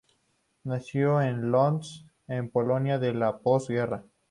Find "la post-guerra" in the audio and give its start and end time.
3.13-4.03